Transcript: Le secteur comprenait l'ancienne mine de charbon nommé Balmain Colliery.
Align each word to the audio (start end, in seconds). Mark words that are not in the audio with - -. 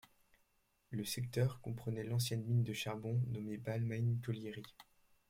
Le 0.89 1.05
secteur 1.05 1.61
comprenait 1.61 2.03
l'ancienne 2.03 2.43
mine 2.43 2.63
de 2.63 2.73
charbon 2.73 3.21
nommé 3.27 3.57
Balmain 3.57 4.15
Colliery. 4.25 4.63